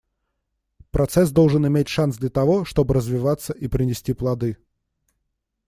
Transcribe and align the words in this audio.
Процесс 0.89 1.29
должен 1.29 1.67
иметь 1.67 1.87
шанс 1.87 2.17
для 2.17 2.31
того, 2.31 2.65
чтобы 2.65 2.95
развиваться 2.95 3.53
и 3.53 3.67
принести 3.67 4.13
плоды. 4.13 4.57